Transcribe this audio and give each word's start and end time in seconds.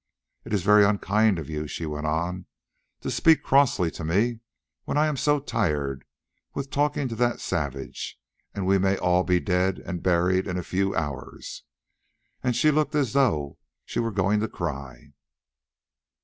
"It 0.45 0.51
is 0.51 0.63
very 0.63 0.83
unkind 0.83 1.37
of 1.37 1.47
you," 1.47 1.67
she 1.67 1.85
went 1.85 2.07
on, 2.07 2.47
"to 3.01 3.11
speak 3.11 3.43
crossly 3.43 3.91
to 3.91 4.03
me 4.03 4.39
when 4.83 4.97
I 4.97 5.05
am 5.05 5.15
so 5.15 5.39
tired 5.39 6.05
with 6.55 6.71
talking 6.71 7.07
to 7.07 7.15
that 7.17 7.39
savage 7.39 8.17
and 8.55 8.65
we 8.65 8.79
may 8.79 8.97
all 8.97 9.23
be 9.23 9.39
dead 9.39 9.77
and 9.77 10.01
buried 10.01 10.47
in 10.47 10.57
a 10.57 10.63
few 10.63 10.95
hours," 10.95 11.61
and 12.41 12.55
she 12.55 12.71
looked 12.71 12.95
as 12.95 13.13
though 13.13 13.59
she 13.85 13.99
were 13.99 14.09
going 14.11 14.39
to 14.39 14.47
cry. 14.47 15.13